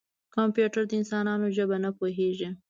[0.35, 2.49] کمپیوټر د انسانانو ژبه نه پوهېږي.